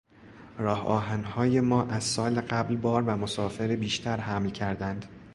راهآهنهای 0.57 1.59
ما 1.61 1.83
از 1.83 2.03
سال 2.03 2.41
قبل 2.41 2.75
بار 2.75 3.03
و 3.03 3.09
مسافر 3.15 3.75
بیشتر 3.75 4.17
حمل 4.17 4.49
کردند. 4.49 5.05